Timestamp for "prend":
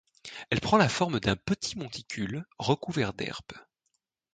0.61-0.77